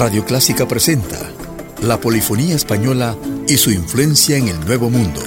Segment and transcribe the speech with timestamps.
[0.00, 1.30] Radio Clásica presenta
[1.82, 3.14] la polifonía española
[3.46, 5.20] y su influencia en el Nuevo Mundo.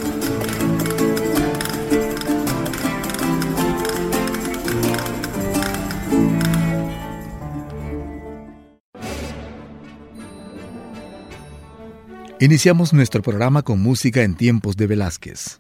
[12.40, 15.60] Iniciamos nuestro programa con música en tiempos de Velázquez.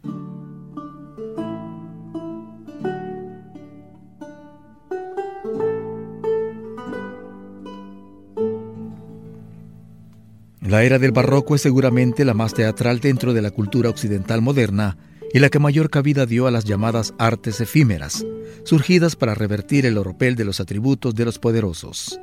[10.73, 14.97] La era del barroco es seguramente la más teatral dentro de la cultura occidental moderna
[15.31, 18.25] y la que mayor cabida dio a las llamadas artes efímeras,
[18.63, 22.19] surgidas para revertir el oropel de los atributos de los poderosos.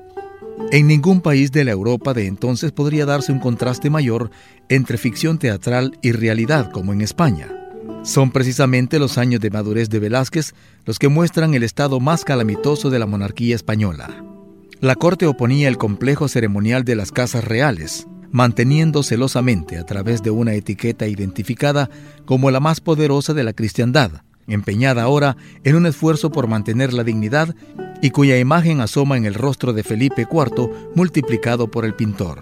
[0.73, 4.33] En ningún país de la Europa de entonces podría darse un contraste mayor
[4.69, 7.55] entre ficción teatral y realidad como en España.
[8.03, 10.55] Son precisamente los años de madurez de Velázquez
[10.87, 14.25] los que muestran el estado más calamitoso de la monarquía española.
[14.81, 20.31] La corte oponía el complejo ceremonial de las casas reales, manteniendo celosamente a través de
[20.31, 21.91] una etiqueta identificada
[22.25, 27.05] como la más poderosa de la cristiandad, empeñada ahora en un esfuerzo por mantener la
[27.05, 27.55] dignidad
[28.03, 32.41] y cuya imagen asoma en el rostro de Felipe IV multiplicado por el pintor.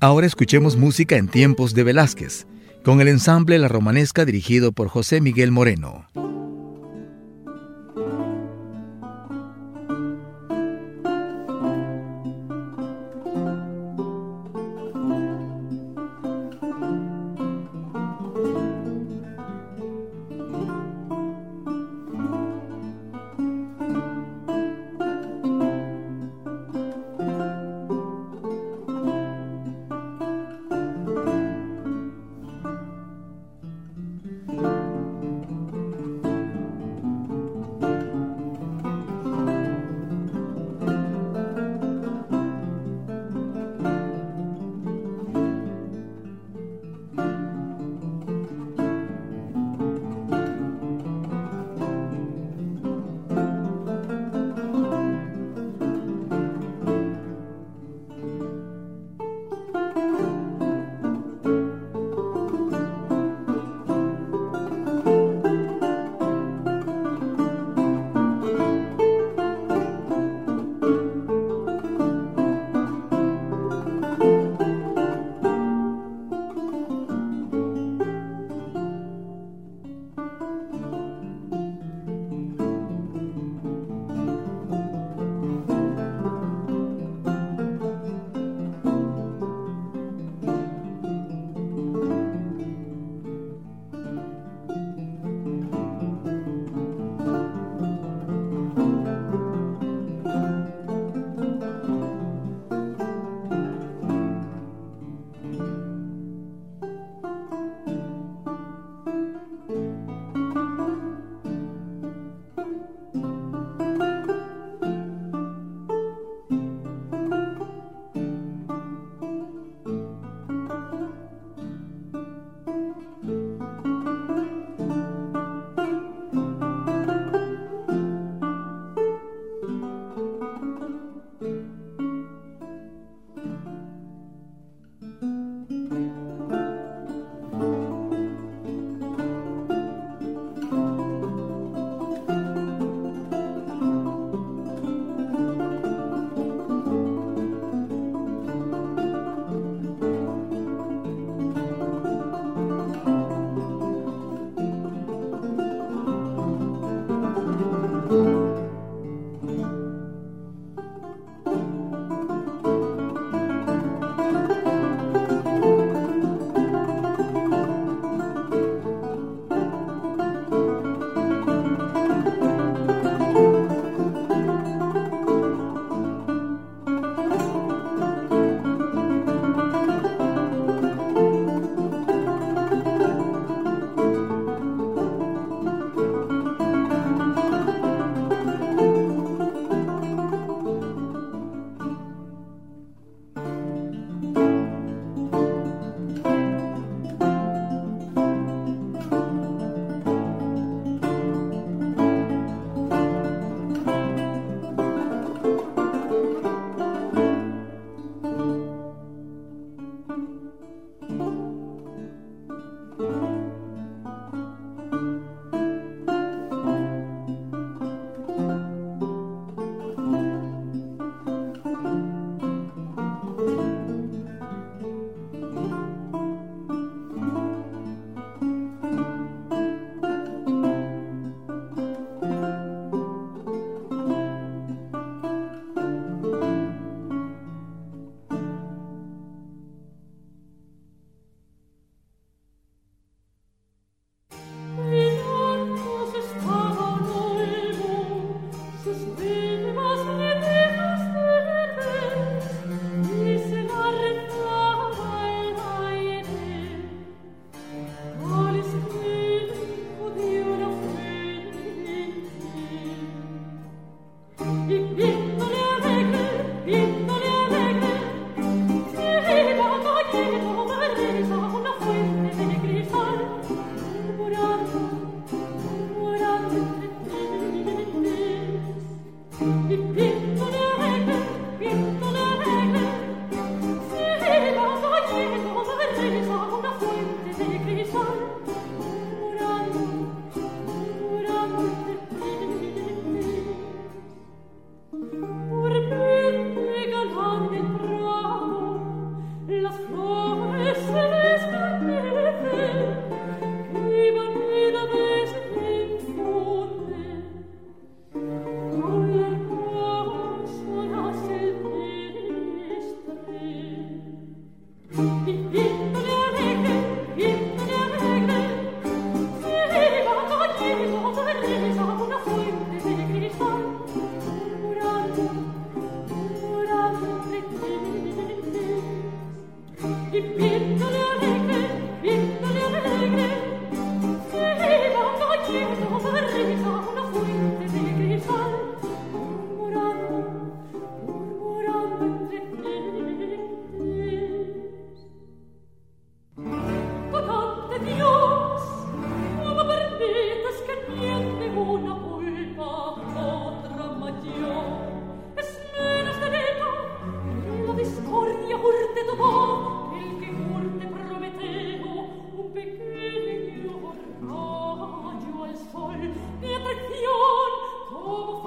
[0.00, 2.46] Ahora escuchemos música en tiempos de Velázquez,
[2.82, 6.08] con el ensamble La Romanesca dirigido por José Miguel Moreno.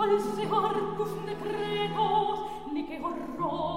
[0.06, 2.40] false harpus ne credos,
[2.72, 3.75] ne che horror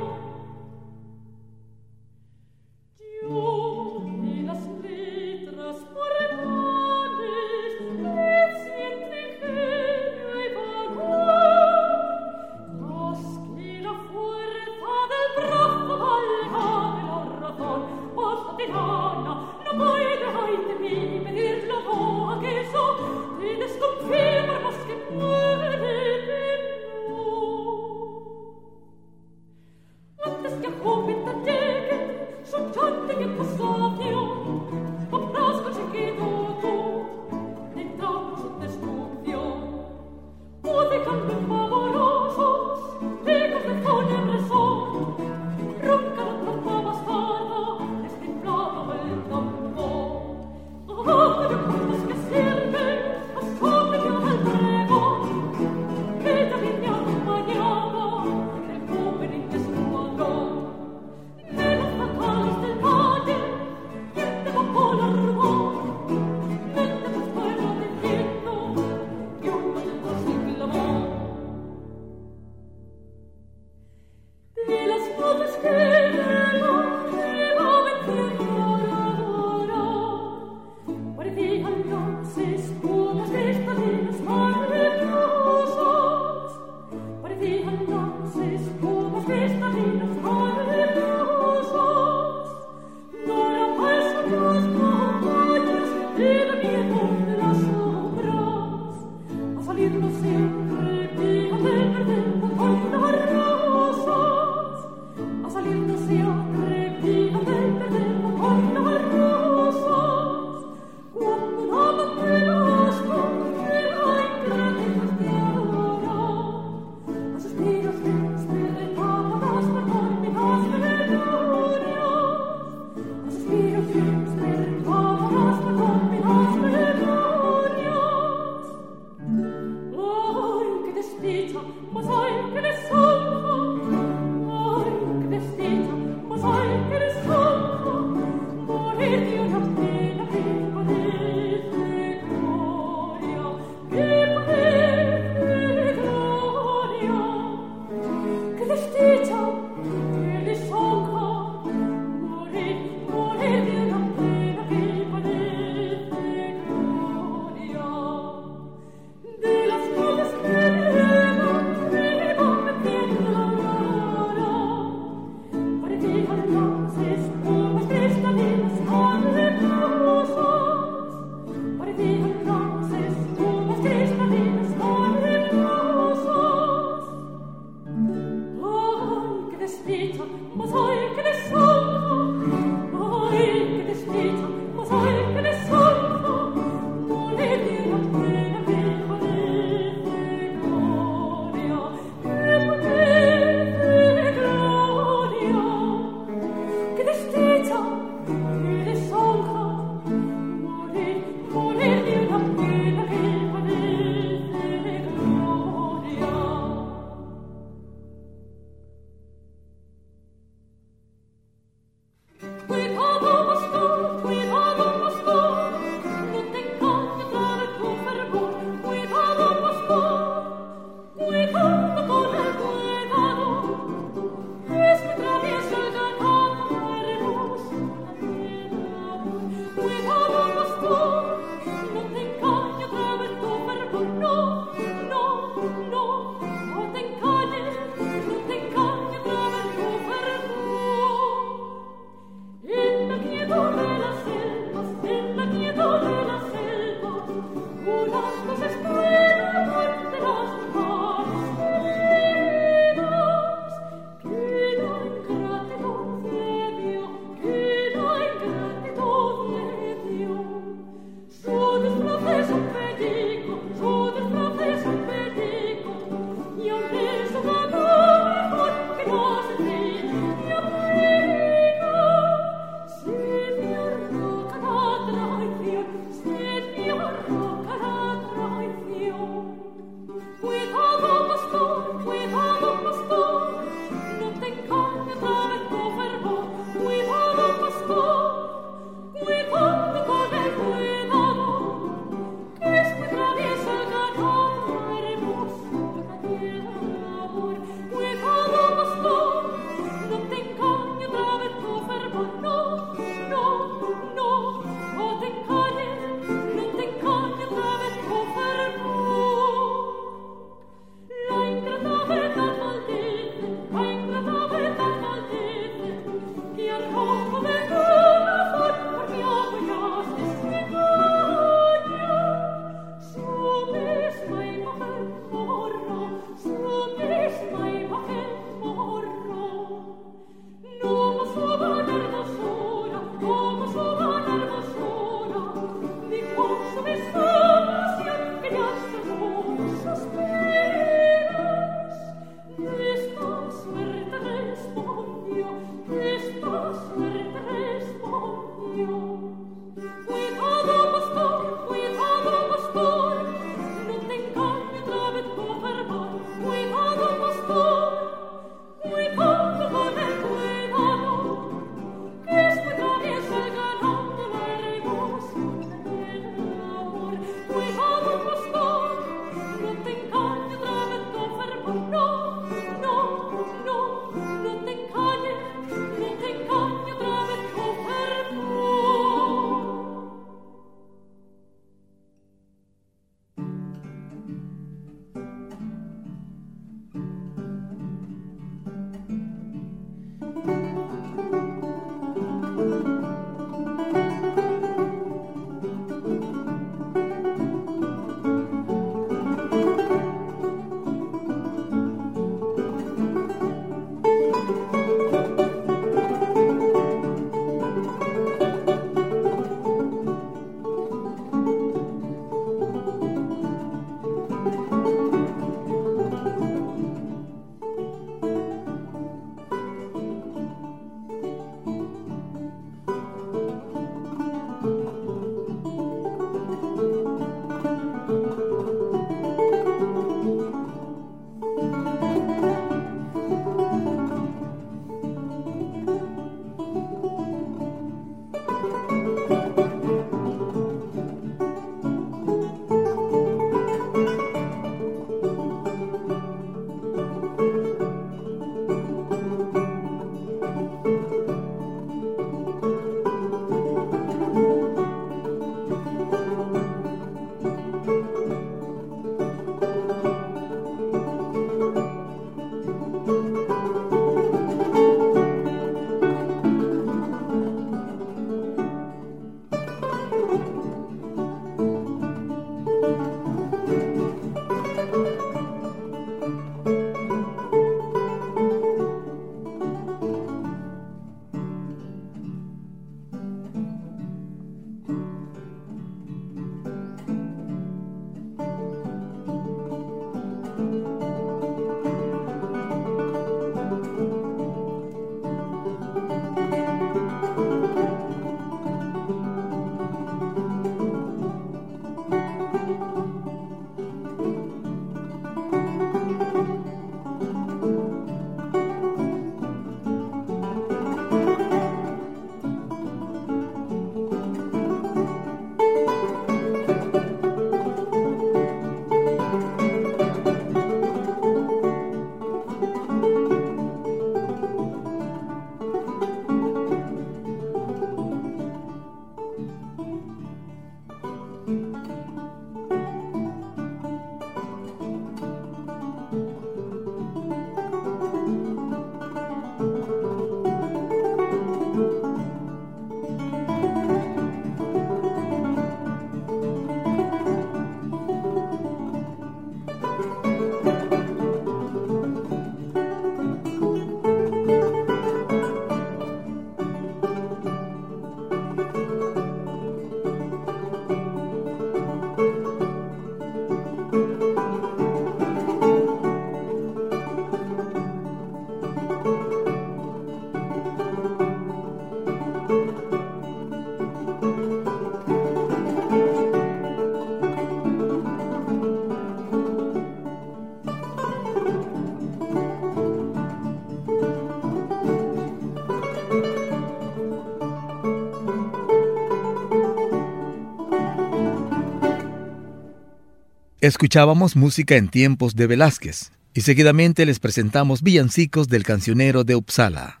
[593.64, 600.00] Escuchábamos música en tiempos de Velázquez y seguidamente les presentamos villancicos del cancionero de Uppsala.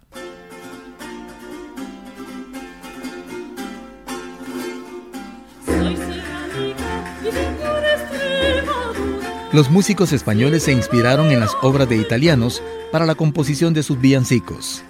[9.50, 13.98] Los músicos españoles se inspiraron en las obras de italianos para la composición de sus
[13.98, 14.84] villancicos.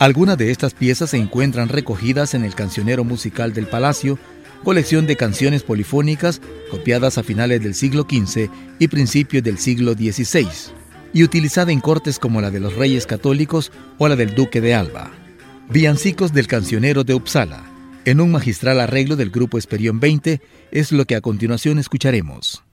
[0.00, 4.18] Algunas de estas piezas se encuentran recogidas en el Cancionero Musical del Palacio,
[4.64, 6.40] colección de canciones polifónicas
[6.70, 10.48] copiadas a finales del siglo XV y principios del siglo XVI,
[11.12, 14.74] y utilizada en cortes como la de los reyes católicos o la del duque de
[14.74, 15.10] Alba.
[15.68, 17.64] Villancicos del Cancionero de Uppsala,
[18.04, 20.40] en un magistral arreglo del grupo Esperión 20,
[20.70, 22.65] es lo que a continuación escucharemos.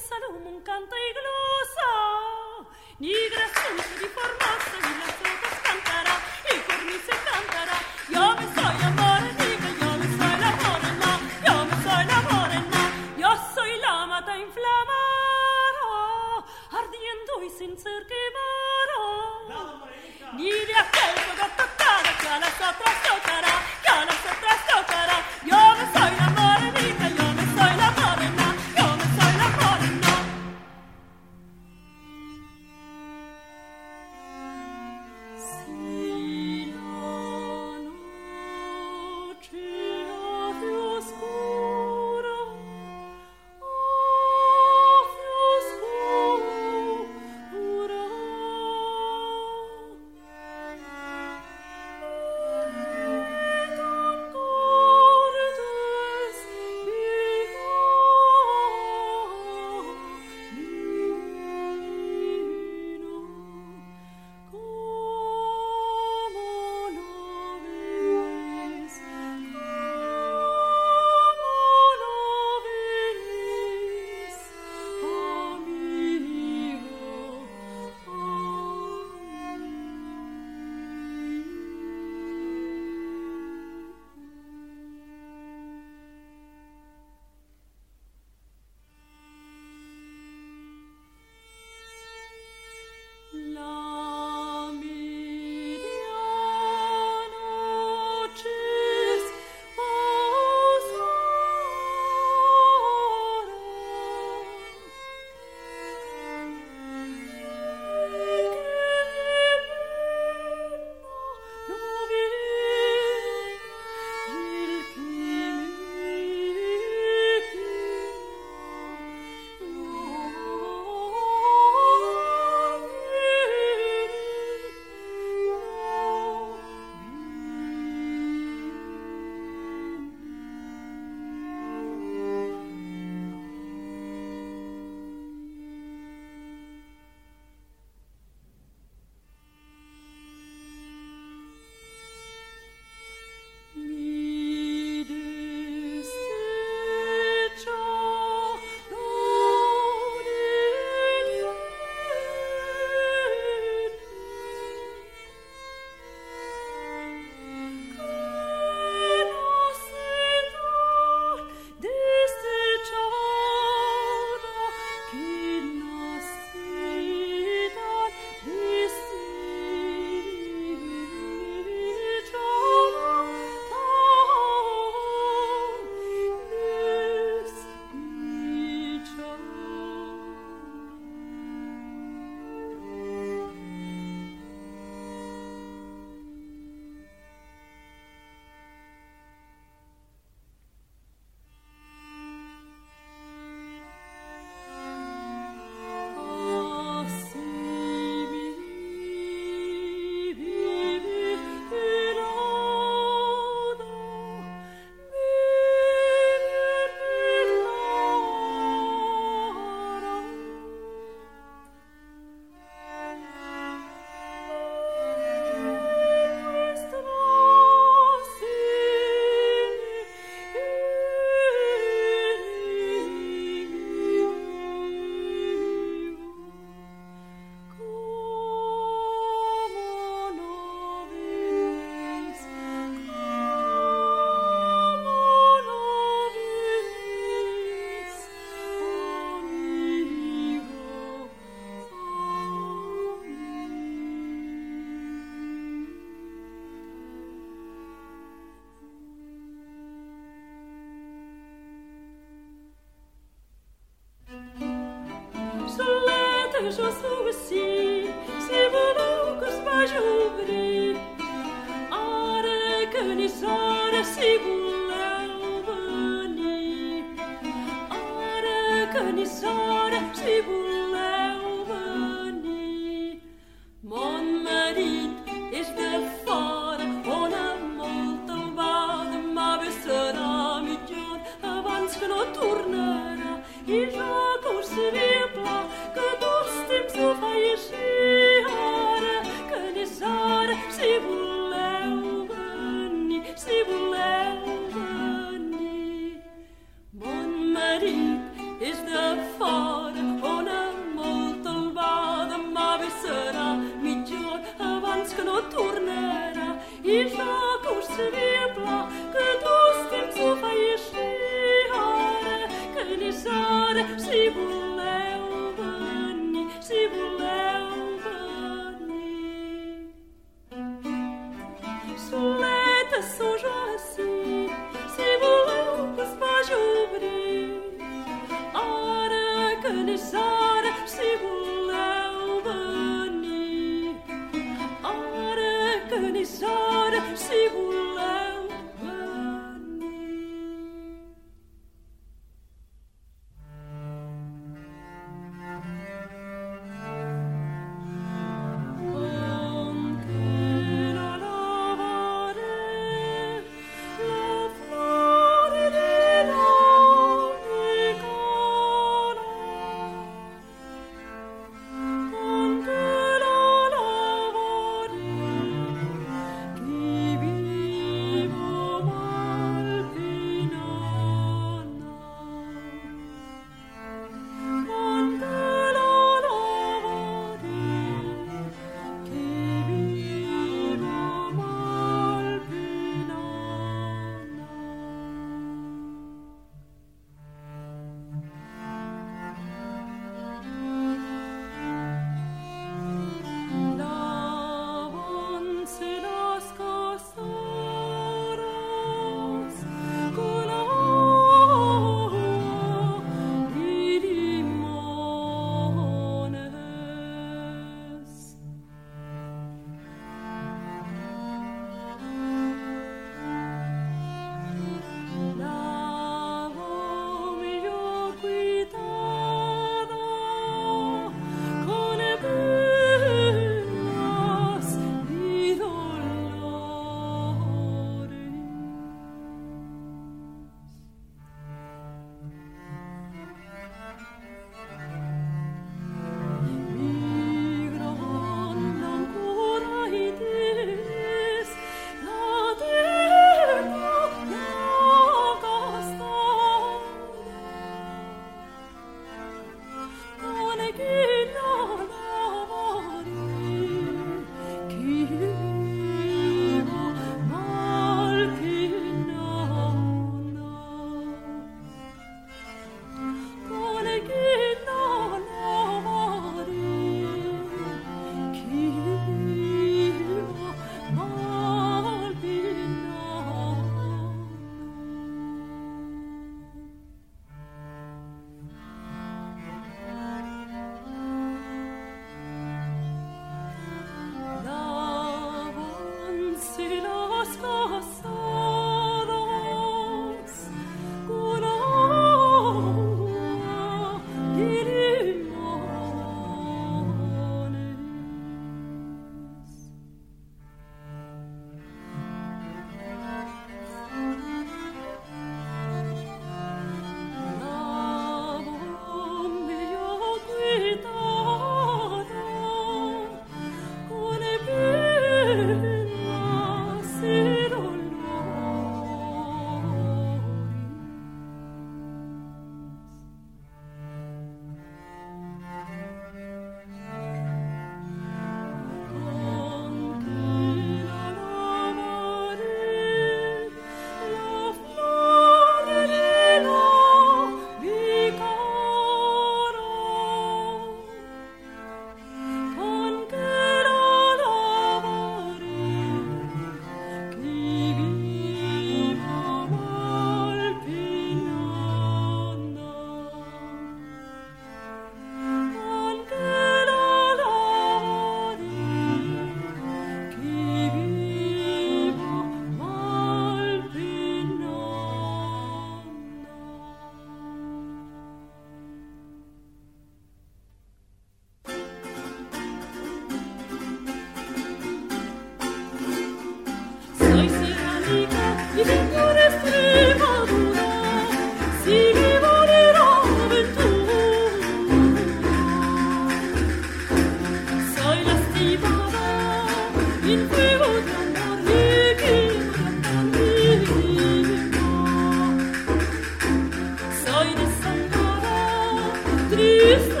[599.31, 600.00] triste.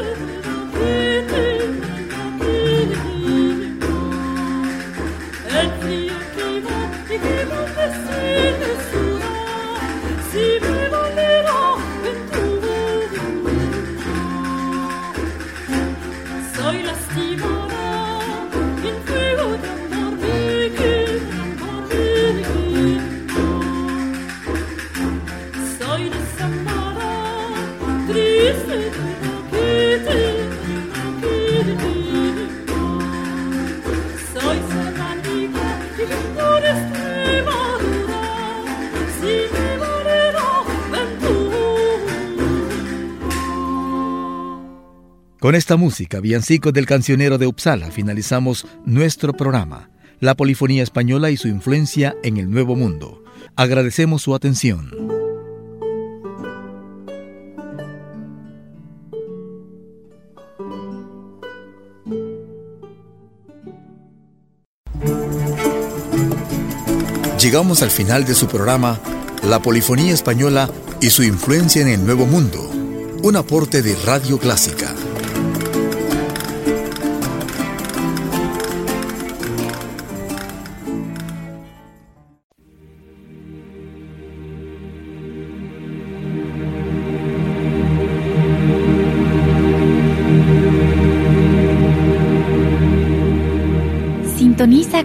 [45.51, 49.89] Con esta música, villancicos del cancionero de Uppsala, finalizamos nuestro programa,
[50.21, 53.21] la polifonía española y su influencia en el Nuevo Mundo.
[53.57, 54.89] Agradecemos su atención.
[67.41, 69.01] Llegamos al final de su programa,
[69.43, 70.69] La Polifonía Española
[71.01, 72.71] y su influencia en el Nuevo Mundo,
[73.21, 74.95] un aporte de Radio Clásica.